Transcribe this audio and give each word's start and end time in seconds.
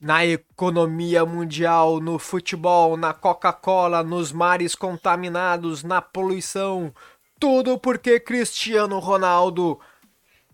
na 0.00 0.24
economia 0.24 1.24
mundial, 1.26 2.00
no 2.00 2.18
futebol, 2.18 2.96
na 2.96 3.12
Coca-Cola, 3.12 4.02
nos 4.02 4.30
mares 4.32 4.74
contaminados, 4.74 5.82
na 5.82 6.00
poluição. 6.00 6.92
Tudo 7.38 7.78
porque 7.78 8.20
Cristiano 8.20 8.98
Ronaldo 8.98 9.78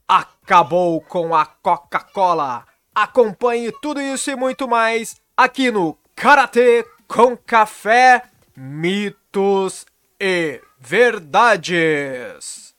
acabou 0.08 1.00
com 1.00 1.34
a 1.34 1.44
Coca-Cola. 1.44 2.64
Acompanhe 2.94 3.72
tudo 3.82 4.00
isso 4.00 4.30
e 4.30 4.36
muito 4.36 4.68
mais 4.68 5.20
aqui 5.36 5.70
no 5.70 5.98
Karatê 6.14 6.86
com 7.08 7.36
Café, 7.36 8.22
Mitos 8.56 9.84
e 10.20 10.60
Verdades. 10.78 12.74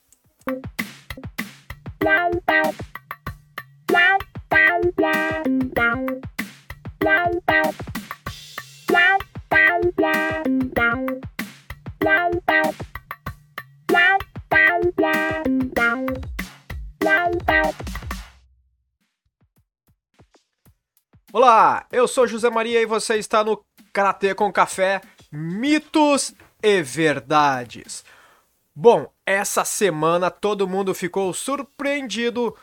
Olá, 21.31 21.85
eu 21.91 22.07
sou 22.07 22.25
José 22.25 22.49
Maria 22.49 22.81
e 22.81 22.87
você 22.87 23.17
está 23.17 23.43
no 23.43 23.63
Karatê 23.93 24.33
com 24.33 24.51
Café, 24.51 24.99
Mitos 25.31 26.33
e 26.63 26.81
Verdades. 26.81 28.03
Bom, 28.73 29.13
essa 29.23 29.63
semana 29.63 30.31
todo 30.31 30.67
mundo 30.67 30.95
ficou 30.95 31.31
surpreendido 31.35 32.57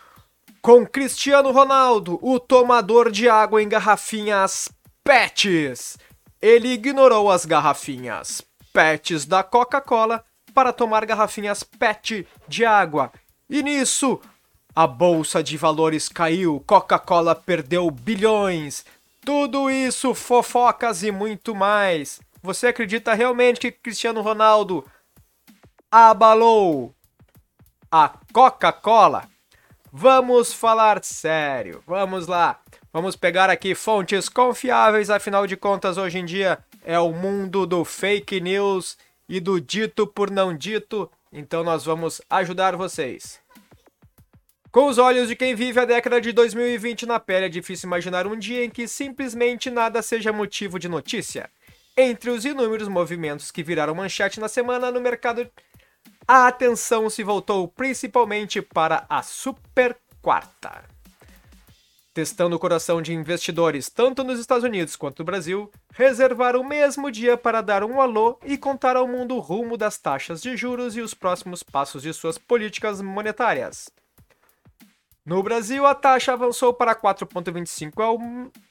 com 0.63 0.87
Cristiano 0.87 1.51
Ronaldo, 1.51 2.21
o 2.23 2.39
tomador 2.39 3.11
de 3.11 3.29
água 3.29 3.61
em 3.61 3.69
garrafinhas 3.69 4.69
PETs. 5.03 5.99
Ele 6.41 6.69
ignorou 6.69 7.33
as 7.33 7.45
garrafinhas 7.45 8.43
PETs 8.73 9.27
da 9.27 9.43
Coca-Cola 9.43 10.25
para 10.55 10.73
tomar 10.73 11.05
garrafinhas 11.05 11.65
PET 11.65 12.27
de 12.47 12.65
água. 12.65 13.13
E 13.51 13.61
nisso, 13.61 14.21
a 14.75 14.87
bolsa 14.87 15.43
de 15.43 15.57
valores 15.57 16.09
caiu, 16.09 16.63
Coca-Cola 16.65 17.35
perdeu 17.35 17.91
bilhões. 17.91 18.85
Tudo 19.25 19.69
isso, 19.69 20.15
fofocas 20.15 21.03
e 21.03 21.11
muito 21.11 21.57
mais. 21.57 22.21
Você 22.41 22.69
acredita 22.69 23.15
realmente 23.15 23.59
que 23.59 23.73
Cristiano 23.73 24.21
Ronaldo 24.21 24.87
abalou 25.91 26.95
a 27.91 28.13
Coca-Cola? 28.33 29.32
Vamos 29.95 30.55
falar 30.55 31.05
sério. 31.05 31.83
Vamos 31.87 32.27
lá. 32.27 32.59
Vamos 32.91 33.15
pegar 33.15 33.51
aqui 33.51 33.75
fontes 33.75 34.27
confiáveis, 34.27 35.11
afinal 35.11 35.47
de 35.47 35.55
contas, 35.55 35.99
hoje 35.99 36.19
em 36.19 36.25
dia 36.25 36.59
é 36.83 36.99
o 36.99 37.13
mundo 37.13 37.67
do 37.67 37.85
fake 37.85 38.41
news 38.41 38.97
e 39.29 39.39
do 39.39 39.61
dito 39.61 40.07
por 40.07 40.31
não 40.31 40.57
dito, 40.57 41.11
então 41.31 41.63
nós 41.63 41.85
vamos 41.85 42.23
ajudar 42.31 42.75
vocês. 42.75 43.39
Com 44.71 44.87
os 44.87 44.97
olhos 44.97 45.29
de 45.29 45.37
quem 45.37 45.55
vive 45.55 45.79
a 45.79 45.85
década 45.85 46.21
de 46.23 46.33
2020 46.33 47.05
na 47.05 47.21
pele, 47.21 47.47
é 47.47 47.49
difícil 47.51 47.87
imaginar 47.87 48.27
um 48.27 48.39
dia 48.39 48.65
em 48.65 48.71
que 48.71 48.89
simplesmente 48.89 49.71
nada 49.71 50.01
seja 50.01 50.33
motivo 50.33 50.79
de 50.79 50.89
notícia. 50.89 51.51
Entre 51.95 52.31
os 52.31 52.47
inúmeros 52.47 52.89
movimentos 52.89 53.51
que 53.51 53.63
viraram 53.63 53.95
manchete 53.95 54.41
na 54.41 54.49
semana 54.49 54.91
no 54.91 55.03
mercado, 55.03 55.47
a 56.27 56.47
atenção 56.47 57.11
se 57.11 57.23
voltou 57.23 57.69
principalmente 57.69 58.63
para 58.63 59.05
a 59.09 59.23
Super 59.23 59.97
Quarta. 60.21 60.85
Testando 62.15 62.57
o 62.57 62.59
coração 62.59 63.01
de 63.01 63.15
investidores 63.15 63.89
tanto 63.89 64.23
nos 64.23 64.39
Estados 64.39 64.65
Unidos 64.65 64.97
quanto 64.97 65.21
no 65.21 65.25
Brasil, 65.25 65.71
reservaram 65.93 66.61
o 66.61 66.69
mesmo 66.69 67.11
dia 67.11 67.39
para 67.39 67.63
dar 67.63 67.83
um 67.83 68.01
alô 68.03 68.39
e 68.45 68.59
contar 68.59 68.97
ao 68.97 69.09
mundo 69.09 69.35
o 69.35 69.41
rumo 69.41 69.79
das 69.79 69.97
taxas 69.97 70.43
de 70.43 70.55
juros 70.55 70.95
e 70.95 71.01
os 71.01 71.15
próximos 71.15 71.63
passos 71.63 72.03
de 72.03 72.13
suas 72.13 72.37
políticas 72.37 73.01
monetárias. 73.01 73.89
No 75.25 75.41
Brasil, 75.41 75.87
a 75.87 75.95
taxa 75.95 76.33
avançou 76.33 76.75
para 76.75 76.97
4,25 76.97 78.03
ao 78.03 78.19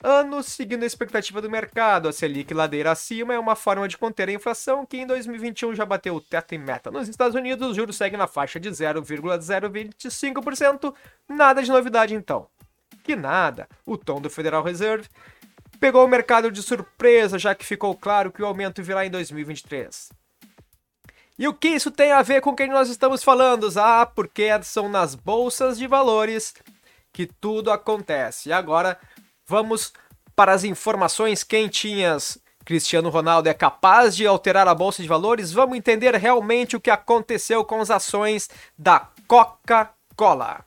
ano, 0.04 0.44
seguindo 0.44 0.84
a 0.84 0.86
expectativa 0.86 1.42
do 1.42 1.50
mercado. 1.50 2.10
A 2.10 2.14
Selic 2.14 2.54
ladeira 2.54 2.92
acima 2.92 3.34
é 3.34 3.40
uma 3.40 3.56
forma 3.56 3.88
de 3.88 3.98
conter 3.98 4.28
a 4.28 4.34
inflação, 4.34 4.86
que 4.86 4.98
em 4.98 5.08
2021 5.08 5.74
já 5.74 5.86
bateu 5.86 6.14
o 6.14 6.20
teto 6.20 6.54
em 6.54 6.58
meta. 6.58 6.92
Nos 6.92 7.08
Estados 7.08 7.36
Unidos, 7.36 7.70
os 7.70 7.78
juros 7.78 7.96
seguem 7.96 8.20
na 8.20 8.28
faixa 8.28 8.60
de 8.60 8.70
0,025%. 8.70 10.94
Nada 11.30 11.64
de 11.64 11.72
novidade, 11.72 12.14
então. 12.14 12.48
Que 13.02 13.16
nada. 13.16 13.66
O 13.86 13.98
tom 13.98 14.20
do 14.20 14.30
Federal 14.30 14.62
Reserve 14.62 15.08
pegou 15.80 16.04
o 16.04 16.08
mercado 16.08 16.52
de 16.52 16.62
surpresa, 16.62 17.40
já 17.40 17.56
que 17.56 17.66
ficou 17.66 17.96
claro 17.96 18.30
que 18.30 18.42
o 18.42 18.46
aumento 18.46 18.84
virá 18.84 19.06
em 19.06 19.10
2023. 19.10 20.10
E 21.42 21.48
o 21.48 21.54
que 21.56 21.70
isso 21.70 21.90
tem 21.90 22.12
a 22.12 22.22
ver 22.22 22.40
com 22.40 22.56
quem 22.56 22.68
nós 22.70 22.88
estamos 22.88 23.24
falando? 23.24 23.68
Ah, 23.76 24.06
porque 24.06 24.48
são 24.62 24.88
nas 24.88 25.16
bolsas 25.16 25.76
de 25.76 25.88
valores 25.88 26.54
que 27.12 27.26
tudo 27.26 27.72
acontece. 27.72 28.50
E 28.50 28.54
agora 28.54 29.00
vamos 29.48 29.92
para 30.36 30.52
as 30.52 30.64
informações 30.64 31.44
quentinhas. 31.44 32.38
Cristiano 32.64 33.10
Ronaldo 33.10 33.50
é 33.50 33.56
capaz 33.56 34.16
de 34.16 34.28
alterar 34.28 34.68
a 34.68 34.76
bolsa 34.76 35.02
de 35.02 35.08
valores? 35.08 35.52
Vamos 35.52 35.76
entender 35.76 36.14
realmente 36.14 36.76
o 36.76 36.80
que 36.80 36.92
aconteceu 36.92 37.66
com 37.66 37.82
as 37.82 37.90
ações 37.90 38.48
da 38.78 39.10
Coca-Cola. 39.28 40.64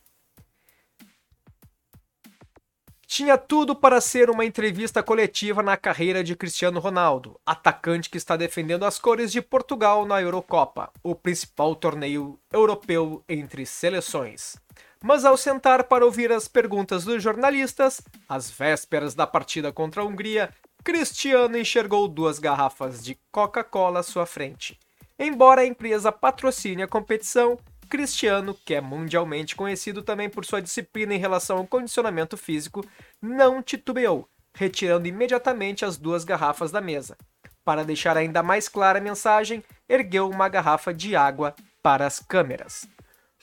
Tinha 3.15 3.39
tudo 3.39 3.77
para 3.77 4.01
ser 4.01 4.29
uma 4.29 4.45
entrevista 4.45 5.01
coletiva 5.01 5.63
na 5.63 5.77
carreira 5.77 6.25
de 6.25 6.35
Cristiano 6.35 6.81
Ronaldo, 6.81 7.39
atacante 7.47 8.11
que 8.11 8.19
está 8.19 8.37
defendendo 8.37 8.85
as 8.85 8.99
cores 8.99 9.31
de 9.31 9.41
Portugal 9.41 10.05
na 10.05 10.21
Eurocopa, 10.21 10.91
o 11.01 11.15
principal 11.15 11.77
torneio 11.77 12.41
europeu 12.53 13.23
entre 13.29 13.65
seleções. 13.67 14.57
Mas 15.01 15.25
ao 15.25 15.37
sentar 15.37 15.85
para 15.85 16.05
ouvir 16.05 16.33
as 16.33 16.49
perguntas 16.49 17.05
dos 17.05 17.23
jornalistas, 17.23 18.03
às 18.29 18.51
vésperas 18.51 19.15
da 19.15 19.29
partida 19.29 19.71
contra 19.71 20.03
a 20.03 20.05
Hungria, 20.05 20.53
Cristiano 20.83 21.57
enxergou 21.57 22.09
duas 22.09 22.41
garrafas 22.41 23.01
de 23.01 23.17
Coca-Cola 23.31 24.01
à 24.01 24.03
sua 24.03 24.27
frente. 24.27 24.77
Embora 25.17 25.61
a 25.61 25.67
empresa 25.67 26.11
patrocine 26.11 26.83
a 26.83 26.89
competição, 26.89 27.57
Cristiano, 27.85 28.55
que 28.65 28.75
é 28.75 28.81
mundialmente 28.81 29.55
conhecido 29.55 30.03
também 30.03 30.29
por 30.29 30.45
sua 30.45 30.63
disciplina 30.63 31.15
em 31.15 31.19
relação 31.19 31.59
ao 31.59 31.67
condicionamento 31.67 32.37
físico, 32.37 32.85
não 33.21 33.63
titubeou, 33.63 34.29
retirando 34.55 35.07
imediatamente 35.07 35.85
as 35.85 35.97
duas 35.97 36.25
garrafas 36.25 36.71
da 36.71 36.81
mesa. 36.81 37.17
Para 37.65 37.85
deixar 37.85 38.17
ainda 38.17 38.43
mais 38.43 38.69
clara 38.69 38.99
a 38.99 39.03
mensagem, 39.03 39.63
ergueu 39.89 40.29
uma 40.29 40.49
garrafa 40.49 40.93
de 40.93 41.17
água 41.17 41.55
para 41.83 42.07
as 42.07 42.19
câmeras. 42.19 42.87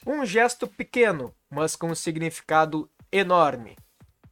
Um 0.06 0.26
gesto 0.26 0.68
pequeno, 0.68 1.34
mas 1.50 1.76
com 1.76 1.88
um 1.88 1.96
significado 1.96 2.90
enorme. 3.12 3.76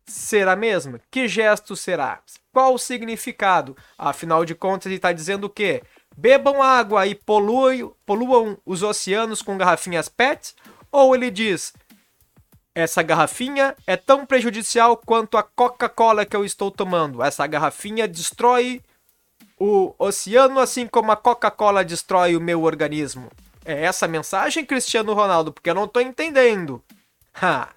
Será 0.05 0.55
mesmo? 0.55 0.99
Que 1.11 1.27
gesto 1.27 1.75
será? 1.75 2.21
Qual 2.51 2.73
o 2.73 2.79
significado? 2.79 3.77
Afinal 3.97 4.43
de 4.43 4.55
contas, 4.55 4.87
ele 4.87 4.95
está 4.95 5.11
dizendo 5.11 5.45
o 5.45 5.49
quê? 5.49 5.83
Bebam 6.19 6.61
água 6.61 7.07
e 7.07 7.15
poluam, 7.15 7.93
poluam 8.05 8.57
os 8.65 8.83
oceanos 8.83 9.41
com 9.41 9.57
garrafinhas 9.57 10.09
PET? 10.09 10.53
Ou 10.91 11.15
ele 11.15 11.31
diz: 11.31 11.73
essa 12.75 13.01
garrafinha 13.01 13.75
é 13.87 13.95
tão 13.95 14.25
prejudicial 14.25 14.97
quanto 14.97 15.37
a 15.37 15.43
Coca-Cola 15.43 16.25
que 16.25 16.35
eu 16.35 16.43
estou 16.43 16.69
tomando. 16.69 17.23
Essa 17.23 17.47
garrafinha 17.47 18.07
destrói 18.07 18.81
o 19.57 19.93
oceano 19.97 20.59
assim 20.59 20.87
como 20.87 21.11
a 21.11 21.15
Coca-Cola 21.15 21.83
destrói 21.83 22.35
o 22.35 22.41
meu 22.41 22.63
organismo. 22.63 23.29
É 23.63 23.85
essa 23.85 24.05
a 24.05 24.09
mensagem, 24.09 24.65
Cristiano 24.65 25.13
Ronaldo? 25.13 25.53
Porque 25.53 25.69
eu 25.69 25.75
não 25.75 25.85
estou 25.85 26.01
entendendo. 26.01 26.83
Ha. 27.41 27.69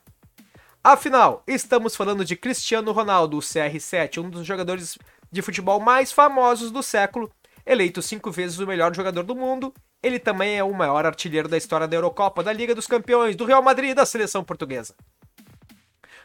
Afinal, 0.82 1.44
estamos 1.46 1.94
falando 1.94 2.24
de 2.24 2.34
Cristiano 2.34 2.90
Ronaldo, 2.90 3.36
o 3.36 3.40
CR7, 3.40 4.18
um 4.18 4.28
dos 4.28 4.44
jogadores 4.44 4.98
de 5.30 5.42
futebol 5.42 5.78
mais 5.78 6.10
famosos 6.10 6.72
do 6.72 6.82
século, 6.82 7.30
Eleito 7.64 8.02
cinco 8.02 8.30
vezes 8.30 8.58
o 8.58 8.66
melhor 8.66 8.94
jogador 8.94 9.22
do 9.22 9.36
mundo, 9.36 9.72
ele 10.02 10.18
também 10.18 10.58
é 10.58 10.64
o 10.64 10.74
maior 10.74 11.06
artilheiro 11.06 11.48
da 11.48 11.56
história 11.56 11.86
da 11.86 11.96
Eurocopa, 11.96 12.42
da 12.42 12.52
Liga 12.52 12.74
dos 12.74 12.86
Campeões, 12.86 13.36
do 13.36 13.44
Real 13.44 13.62
Madrid 13.62 13.90
e 13.90 13.94
da 13.94 14.04
seleção 14.04 14.42
portuguesa. 14.42 14.94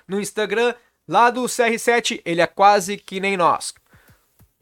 No 0.08 0.20
Instagram, 0.20 0.74
lá 1.08 1.30
do 1.30 1.44
CR7, 1.44 2.22
ele 2.26 2.42
é 2.42 2.48
quase 2.48 2.98
que 2.98 3.20
nem 3.20 3.38
nós. 3.38 3.74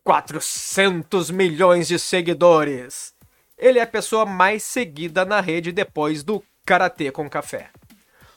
400 0.04 1.32
milhões 1.32 1.88
de 1.88 1.98
seguidores. 1.98 3.14
Ele 3.58 3.80
é 3.80 3.82
a 3.82 3.88
pessoa 3.88 4.26
mais 4.26 4.64
seguida 4.64 5.24
na 5.24 5.40
rede 5.40 5.72
depois 5.72 6.24
do 6.24 6.44
Karatê 6.66 7.12
com 7.12 7.30
Café. 7.30 7.70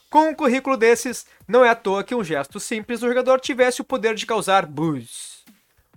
Com 0.08 0.28
um 0.28 0.34
currículo 0.34 0.76
desses, 0.76 1.26
não 1.46 1.64
é 1.64 1.68
à 1.68 1.74
toa 1.74 2.04
que 2.04 2.14
um 2.14 2.24
gesto 2.24 2.58
simples 2.58 3.00
do 3.00 3.08
jogador 3.08 3.40
tivesse 3.40 3.82
o 3.82 3.84
poder 3.84 4.14
de 4.14 4.24
causar 4.24 4.64
buzz. 4.64 5.37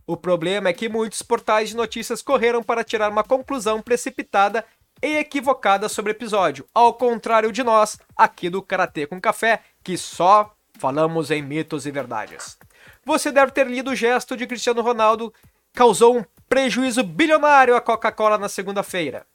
O 0.06 0.18
problema 0.18 0.70
é 0.70 0.74
que 0.74 0.90
muitos 0.90 1.22
portais 1.22 1.70
de 1.70 1.76
notícias 1.76 2.22
correram 2.22 2.64
para 2.64 2.84
tirar 2.84 3.10
uma 3.12 3.24
conclusão 3.24 3.82
precipitada 3.82 4.66
e 5.02 5.18
equivocada 5.18 5.90
sobre 5.90 6.12
o 6.12 6.16
episódio, 6.16 6.66
ao 6.74 6.94
contrário 6.94 7.52
de 7.52 7.64
nós, 7.64 7.98
aqui 8.16 8.50
do 8.50 8.62
Karatê 8.62 9.08
com 9.08 9.20
Café, 9.20 9.62
que 9.84 9.98
só 9.98 10.54
falamos 10.78 11.32
em 11.32 11.42
mitos 11.42 11.86
e 11.86 11.92
verdades. 11.92 12.58
você 13.06 13.32
deve 13.32 13.52
ter 13.52 13.68
lido 13.68 13.92
o 13.92 13.96
gesto 13.96 14.38
de 14.38 14.46
Cristiano 14.46 14.82
Ronaldo 14.82 15.34
causou 15.74 16.18
um 16.18 16.26
prejuízo 16.48 17.04
bilionário 17.04 17.76
à 17.76 17.82
Coca-Cola 17.82 18.38
na 18.38 18.50
segunda-feira. 18.50 19.26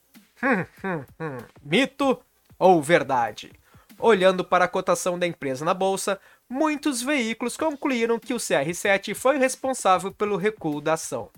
Hum, 0.43 0.67
hum, 0.85 1.05
hum. 1.19 1.39
Mito 1.63 2.21
ou 2.59 2.83
verdade? 2.83 3.53
Olhando 3.99 4.45
para 4.45 4.67
a 4.67 4.69
cotação 4.69 5.19
da 5.19 5.27
empresa 5.27 5.65
na 5.65 5.73
bolsa, 5.73 6.21
muitos 6.49 7.01
veículos 7.01 7.57
concluíram 7.57 8.19
que 8.19 8.35
o 8.35 8.39
CR7 8.39 9.15
foi 9.15 9.39
responsável 9.39 10.13
pelo 10.13 10.37
recuo 10.37 10.81
da 10.81 10.95
ação. 10.95 11.31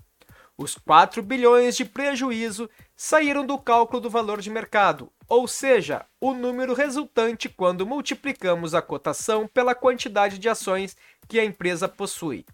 Os 0.57 0.75
4 0.75 1.23
bilhões 1.23 1.77
de 1.77 1.85
prejuízo 1.85 2.69
saíram 2.95 3.45
do 3.45 3.57
cálculo 3.57 4.01
do 4.01 4.09
valor 4.09 4.41
de 4.41 4.49
mercado, 4.49 5.09
ou 5.25 5.47
seja, 5.47 6.05
o 6.19 6.33
número 6.33 6.73
resultante 6.73 7.47
quando 7.47 7.87
multiplicamos 7.87 8.75
a 8.75 8.81
cotação 8.81 9.47
pela 9.47 9.73
quantidade 9.73 10.37
de 10.37 10.49
ações 10.49 10.97
que 11.29 11.39
a 11.39 11.45
empresa 11.45 11.87
possui. 11.87 12.45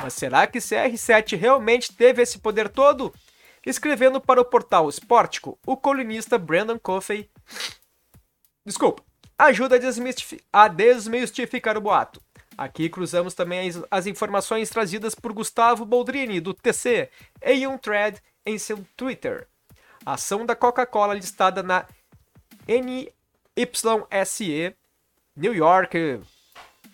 Mas 0.00 0.14
será 0.14 0.46
que 0.46 0.60
CR7 0.60 1.36
realmente 1.36 1.92
teve 1.92 2.22
esse 2.22 2.38
poder 2.38 2.68
todo? 2.68 3.12
Escrevendo 3.66 4.20
para 4.20 4.40
o 4.40 4.44
portal 4.44 4.88
Sportico, 4.88 5.58
o 5.66 5.76
colunista 5.76 6.38
Brandon 6.38 6.78
Coffey 6.78 7.28
desculpa, 8.64 9.02
ajuda 9.44 9.76
a, 9.76 10.64
a 10.64 10.68
desmistificar 10.68 11.76
o 11.76 11.80
boato. 11.80 12.20
Aqui 12.56 12.88
cruzamos 12.90 13.34
também 13.34 13.68
as, 13.68 13.82
as, 13.90 14.06
informações 14.06 14.68
trazidas 14.68 15.14
por 15.14 15.32
Gustavo 15.32 15.84
Boldrini, 15.84 16.40
do 16.40 16.52
TC, 16.52 17.08
em 17.42 17.66
um 17.66 17.78
thread 17.78 18.20
em 18.44 18.58
seu 18.58 18.84
Twitter. 18.96 19.48
A 20.04 20.14
ação 20.14 20.44
da 20.44 20.54
Coca-Cola 20.54 21.14
listada 21.14 21.62
na 21.62 21.86
NYSE, 22.68 23.06
New 25.36 25.54
York, 25.54 26.20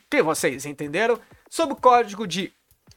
que 0.09 0.23
vocês 0.23 0.65
entenderam, 0.67 1.21
sob 1.51 1.73
o 1.73 1.77
código 1.77 2.27
de 2.27 2.53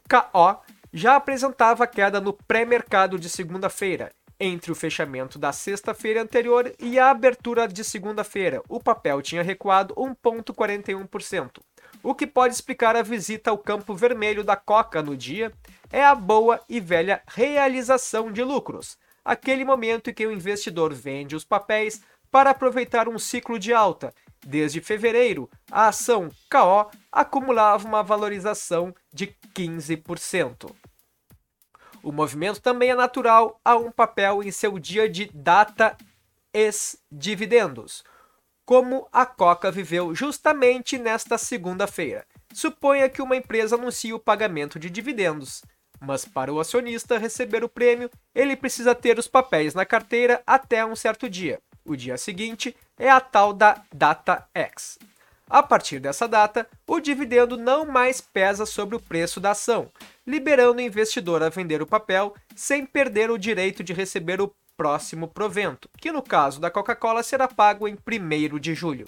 KO, 0.08 0.62
já 0.94 1.16
apresentava 1.16 1.88
queda 1.88 2.20
no 2.22 2.34
pré-mercado 2.34 3.18
de 3.18 3.30
segunda-feira, 3.30 4.12
entre 4.40 4.72
o 4.72 4.76
fechamento 4.76 5.38
da 5.38 5.52
sexta-feira 5.52 6.22
anterior 6.22 6.74
e 6.80 6.98
a 6.98 7.10
abertura 7.10 7.68
de 7.68 7.84
segunda-feira, 7.84 8.62
o 8.70 8.80
papel 8.80 9.22
tinha 9.22 9.44
recuado 9.44 9.94
1,41%. 9.96 11.60
O 12.02 12.16
que 12.16 12.26
pode 12.26 12.54
explicar 12.54 12.96
a 12.96 13.02
visita 13.02 13.52
ao 13.52 13.58
campo 13.58 13.94
vermelho 13.94 14.44
da 14.44 14.56
Coca 14.56 15.04
no 15.04 15.18
dia 15.18 15.52
é 15.92 16.04
a 16.04 16.16
boa 16.16 16.62
e 16.70 16.80
velha 16.80 17.22
realização 17.28 18.32
de 18.32 18.44
lucros, 18.44 18.98
aquele 19.26 19.66
momento 19.66 20.10
em 20.10 20.14
que 20.14 20.26
o 20.26 20.32
investidor 20.32 20.94
vende 20.94 21.36
os 21.36 21.44
papéis 21.44 22.02
para 22.32 22.52
aproveitar 22.52 23.10
um 23.10 23.20
ciclo 23.20 23.60
de 23.60 23.74
alta. 23.74 24.14
Desde 24.46 24.80
fevereiro, 24.80 25.50
a 25.70 25.90
ação 25.90 26.30
KO 26.50 26.90
acumulava 27.12 27.86
uma 27.88 28.02
valorização 28.02 28.96
de 29.14 29.36
15%. 29.54 30.72
O 32.02 32.12
movimento 32.12 32.62
também 32.62 32.92
é 32.92 32.96
natural 32.96 33.60
a 33.64 33.76
um 33.76 33.92
papel 33.92 34.44
em 34.44 34.52
seu 34.52 34.80
dia 34.80 35.10
de 35.10 35.30
data 35.34 35.98
ex-dividendos, 36.54 38.04
como 38.66 39.08
a 39.12 39.26
Coca 39.26 39.72
viveu 39.72 40.16
justamente 40.16 40.98
nesta 40.98 41.38
segunda-feira. 41.38 42.26
Suponha 42.54 43.10
que 43.10 43.22
uma 43.22 43.36
empresa 43.36 43.76
anuncie 43.76 44.14
o 44.14 44.20
pagamento 44.20 44.80
de 44.80 44.90
dividendos, 44.90 45.64
mas 46.00 46.26
para 46.26 46.54
o 46.54 46.60
acionista 46.60 47.18
receber 47.18 47.64
o 47.64 47.70
prêmio, 47.70 48.10
ele 48.34 48.56
precisa 48.56 48.96
ter 48.96 49.20
os 49.20 49.28
papéis 49.28 49.74
na 49.74 49.86
carteira 49.86 50.42
até 50.48 50.86
um 50.86 50.96
certo 50.96 51.30
dia. 51.30 51.60
O 51.84 51.96
dia 51.96 52.18
seguinte 52.18 52.76
é 52.98 53.10
a 53.10 53.20
tal 53.20 53.54
da 53.54 53.82
data 53.94 54.48
X. 54.54 54.98
A 55.50 55.64
partir 55.64 56.00
dessa 56.00 56.28
data, 56.28 56.70
o 56.86 57.00
dividendo 57.00 57.58
não 57.58 57.84
mais 57.84 58.22
pesa 58.22 58.68
sobre 58.68 58.96
o 58.96 59.00
preço 59.00 59.40
da 59.40 59.52
ação, 59.52 59.92
liberando 60.30 60.78
o 60.78 60.82
investidor 60.82 61.42
a 61.42 61.50
vender 61.50 61.82
o 61.82 61.88
papel 61.88 62.36
sem 62.56 62.86
perder 62.86 63.32
o 63.32 63.38
direito 63.38 63.84
de 63.84 63.94
receber 63.94 64.40
o 64.40 64.54
próximo 64.78 65.28
provento, 65.28 65.90
que 65.98 66.12
no 66.12 66.22
caso 66.22 66.62
da 66.62 66.70
Coca-Cola 66.70 67.24
será 67.24 67.48
pago 67.48 67.88
em 67.88 67.96
1 67.96 68.60
de 68.60 68.76
julho. 68.76 69.08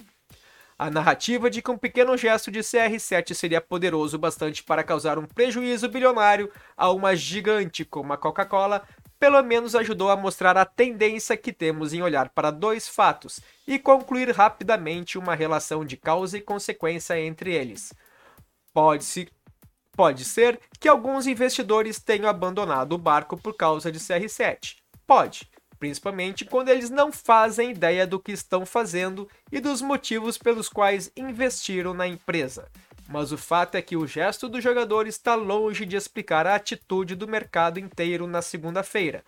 A 0.79 0.89
narrativa 0.89 1.47
de 1.47 1.61
que 1.61 1.69
um 1.69 1.77
pequeno 1.77 2.17
gesto 2.17 2.49
de 2.49 2.61
CR7 2.61 3.35
seria 3.35 3.61
poderoso 3.61 4.17
bastante 4.17 4.63
para 4.63 4.83
causar 4.83 5.19
um 5.19 5.25
prejuízo 5.27 5.87
bilionário 5.87 6.51
a 6.75 6.89
uma 6.89 7.15
gigante 7.15 7.85
como 7.85 8.11
a 8.11 8.17
Coca-Cola 8.17 8.81
pelo 9.19 9.43
menos 9.43 9.75
ajudou 9.75 10.09
a 10.09 10.17
mostrar 10.17 10.57
a 10.57 10.65
tendência 10.65 11.37
que 11.37 11.53
temos 11.53 11.93
em 11.93 12.01
olhar 12.01 12.29
para 12.29 12.49
dois 12.49 12.87
fatos 12.87 13.39
e 13.67 13.77
concluir 13.77 14.31
rapidamente 14.31 15.19
uma 15.19 15.35
relação 15.35 15.85
de 15.85 15.95
causa 15.97 16.39
e 16.39 16.41
consequência 16.41 17.21
entre 17.21 17.53
eles. 17.53 17.93
Pode-se 18.73 19.29
Pode 19.93 20.23
ser 20.23 20.59
que 20.79 20.87
alguns 20.87 21.27
investidores 21.27 21.99
tenham 21.99 22.29
abandonado 22.29 22.93
o 22.93 22.97
barco 22.97 23.37
por 23.37 23.55
causa 23.55 23.91
de 23.91 23.99
CR7. 23.99 24.77
Pode, 25.05 25.49
principalmente 25.77 26.45
quando 26.45 26.69
eles 26.69 26.89
não 26.89 27.11
fazem 27.11 27.71
ideia 27.71 28.07
do 28.07 28.19
que 28.19 28.31
estão 28.31 28.65
fazendo 28.65 29.27
e 29.51 29.59
dos 29.59 29.81
motivos 29.81 30.37
pelos 30.37 30.69
quais 30.69 31.11
investiram 31.17 31.93
na 31.93 32.07
empresa. 32.07 32.69
Mas 33.09 33.33
o 33.33 33.37
fato 33.37 33.75
é 33.75 33.81
que 33.81 33.97
o 33.97 34.07
gesto 34.07 34.47
do 34.47 34.61
jogador 34.61 35.05
está 35.05 35.35
longe 35.35 35.85
de 35.85 35.97
explicar 35.97 36.47
a 36.47 36.55
atitude 36.55 37.13
do 37.13 37.27
mercado 37.27 37.77
inteiro 37.77 38.25
na 38.25 38.41
segunda-feira. 38.41 39.21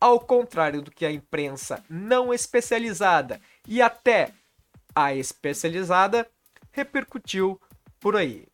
Ao 0.00 0.18
contrário 0.18 0.82
do 0.82 0.90
que 0.90 1.06
a 1.06 1.12
imprensa 1.12 1.84
não 1.88 2.34
especializada 2.34 3.40
e 3.66 3.80
até 3.80 4.32
a 4.92 5.14
especializada 5.14 6.26
repercutiu 6.72 7.60
por 8.00 8.16
aí. 8.16 8.47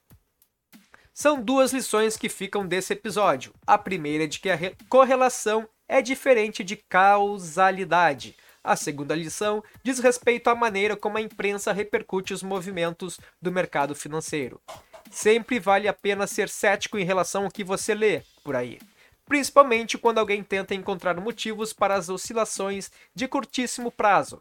São 1.16 1.40
duas 1.40 1.72
lições 1.72 2.16
que 2.16 2.28
ficam 2.28 2.66
desse 2.66 2.92
episódio. 2.92 3.54
A 3.64 3.78
primeira 3.78 4.24
é 4.24 4.26
de 4.26 4.40
que 4.40 4.50
a 4.50 4.58
correlação 4.88 5.68
é 5.86 6.02
diferente 6.02 6.64
de 6.64 6.74
causalidade. 6.74 8.34
A 8.64 8.74
segunda 8.74 9.14
lição 9.14 9.62
diz 9.84 10.00
respeito 10.00 10.50
à 10.50 10.56
maneira 10.56 10.96
como 10.96 11.16
a 11.16 11.20
imprensa 11.20 11.72
repercute 11.72 12.34
os 12.34 12.42
movimentos 12.42 13.20
do 13.40 13.52
mercado 13.52 13.94
financeiro. 13.94 14.60
Sempre 15.08 15.60
vale 15.60 15.86
a 15.86 15.92
pena 15.92 16.26
ser 16.26 16.48
cético 16.48 16.98
em 16.98 17.04
relação 17.04 17.44
ao 17.44 17.50
que 17.50 17.62
você 17.62 17.94
lê 17.94 18.22
por 18.42 18.56
aí, 18.56 18.80
principalmente 19.24 19.96
quando 19.96 20.18
alguém 20.18 20.42
tenta 20.42 20.74
encontrar 20.74 21.20
motivos 21.20 21.72
para 21.72 21.94
as 21.94 22.08
oscilações 22.08 22.90
de 23.14 23.28
curtíssimo 23.28 23.92
prazo, 23.92 24.40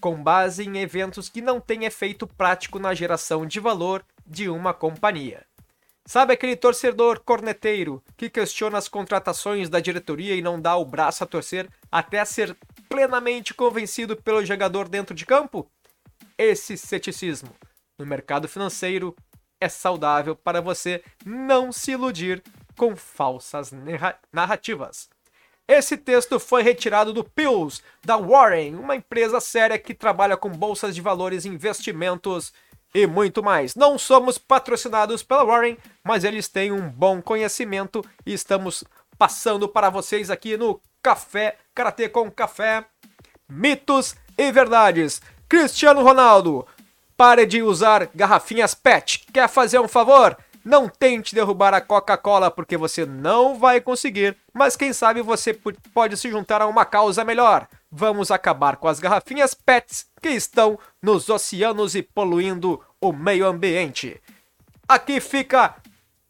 com 0.00 0.22
base 0.22 0.64
em 0.64 0.76
eventos 0.76 1.30
que 1.30 1.40
não 1.40 1.58
têm 1.58 1.86
efeito 1.86 2.26
prático 2.26 2.78
na 2.78 2.92
geração 2.92 3.46
de 3.46 3.58
valor 3.58 4.04
de 4.26 4.50
uma 4.50 4.74
companhia. 4.74 5.46
Sabe 6.06 6.34
aquele 6.34 6.54
torcedor 6.54 7.20
corneteiro 7.20 8.04
que 8.16 8.28
questiona 8.28 8.76
as 8.76 8.88
contratações 8.88 9.70
da 9.70 9.80
diretoria 9.80 10.34
e 10.34 10.42
não 10.42 10.60
dá 10.60 10.76
o 10.76 10.84
braço 10.84 11.24
a 11.24 11.26
torcer 11.26 11.68
até 11.90 12.22
ser 12.26 12.54
plenamente 12.88 13.54
convencido 13.54 14.14
pelo 14.14 14.44
jogador 14.44 14.86
dentro 14.86 15.14
de 15.14 15.24
campo? 15.24 15.70
Esse 16.36 16.76
ceticismo 16.76 17.50
no 17.98 18.04
mercado 18.04 18.46
financeiro 18.46 19.16
é 19.58 19.68
saudável 19.68 20.36
para 20.36 20.60
você 20.60 21.02
não 21.24 21.72
se 21.72 21.92
iludir 21.92 22.42
com 22.76 22.94
falsas 22.94 23.72
narrativas. 24.30 25.08
Esse 25.66 25.96
texto 25.96 26.38
foi 26.38 26.62
retirado 26.62 27.14
do 27.14 27.24
Pills, 27.24 27.82
da 28.04 28.18
Warren, 28.18 28.74
uma 28.74 28.96
empresa 28.96 29.40
séria 29.40 29.78
que 29.78 29.94
trabalha 29.94 30.36
com 30.36 30.50
bolsas 30.50 30.94
de 30.94 31.00
valores 31.00 31.46
e 31.46 31.48
investimentos 31.48 32.52
e 32.94 33.06
muito 33.06 33.42
mais. 33.42 33.74
Não 33.74 33.98
somos 33.98 34.38
patrocinados 34.38 35.22
pela 35.22 35.44
Warren, 35.44 35.76
mas 36.04 36.22
eles 36.22 36.48
têm 36.48 36.70
um 36.70 36.88
bom 36.88 37.20
conhecimento 37.20 38.04
e 38.24 38.32
estamos 38.32 38.84
passando 39.18 39.68
para 39.68 39.90
vocês 39.90 40.30
aqui 40.30 40.56
no 40.56 40.80
Café 41.02 41.56
Karatê 41.74 42.08
com 42.08 42.30
Café 42.30 42.86
mitos 43.48 44.14
e 44.38 44.50
verdades. 44.50 45.20
Cristiano 45.48 46.02
Ronaldo, 46.02 46.66
pare 47.16 47.44
de 47.46 47.62
usar 47.62 48.08
garrafinhas 48.14 48.74
PET. 48.74 49.26
Quer 49.32 49.48
fazer 49.48 49.78
um 49.78 49.88
favor? 49.88 50.36
Não 50.64 50.88
tente 50.88 51.34
derrubar 51.34 51.74
a 51.74 51.80
Coca-Cola 51.80 52.50
porque 52.50 52.76
você 52.76 53.04
não 53.04 53.58
vai 53.58 53.80
conseguir, 53.80 54.36
mas 54.52 54.76
quem 54.76 54.94
sabe 54.94 55.20
você 55.20 55.52
pode 55.92 56.16
se 56.16 56.30
juntar 56.30 56.62
a 56.62 56.66
uma 56.66 56.86
causa 56.86 57.22
melhor. 57.22 57.68
Vamos 57.90 58.30
acabar 58.30 58.76
com 58.76 58.88
as 58.88 58.98
garrafinhas 58.98 59.52
PETs 59.52 60.06
que 60.22 60.30
estão 60.30 60.78
nos 61.02 61.28
oceanos 61.28 61.94
e 61.94 62.02
poluindo 62.02 62.82
o 62.98 63.12
meio 63.12 63.46
ambiente. 63.46 64.20
Aqui 64.88 65.20
fica 65.20 65.76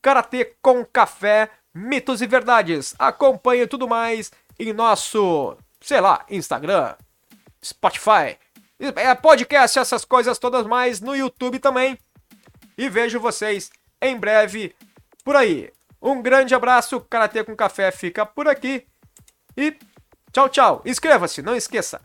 Karatê 0.03 0.57
com 0.61 0.85
Café, 0.85 1.49
mitos 1.73 2.21
e 2.21 2.27
verdades. 2.27 2.95
Acompanhe 2.99 3.69
tudo 3.69 3.87
mais 3.87 4.33
em 4.59 4.73
nosso, 4.73 5.57
sei 5.81 6.01
lá, 6.01 6.25
Instagram, 6.29 6.97
Spotify, 7.65 8.37
é 8.79 9.15
podcast, 9.15 9.79
essas 9.79 10.05
coisas 10.05 10.39
todas 10.39 10.67
mais 10.67 11.01
no 11.01 11.15
YouTube 11.15 11.61
também. 11.61 11.97
E 12.77 12.89
vejo 12.89 13.21
vocês 13.21 13.71
em 14.07 14.17
breve 14.17 14.75
por 15.25 15.37
aí. 15.37 15.71
Um 16.01 16.21
grande 16.21 16.55
abraço, 16.55 17.01
Karatê 17.01 17.43
com 17.43 17.57
Café 17.57 17.91
fica 17.91 18.27
por 18.27 18.47
aqui. 18.47 18.87
E 19.57 19.77
tchau, 20.33 20.49
tchau. 20.49 20.83
Inscreva-se, 20.85 21.41
não 21.41 21.57
esqueça. 21.57 22.01